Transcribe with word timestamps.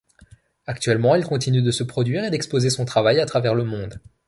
Actuellement 0.65 1.13
elle 1.13 1.25
continue 1.25 1.61
de 1.61 1.69
se 1.69 1.83
produire 1.83 2.23
et 2.23 2.31
d'exposer 2.31 2.71
son 2.71 2.85
travail 2.85 3.19
à 3.19 3.27
travers 3.27 3.53
le 3.53 3.63
monde. 3.65 4.01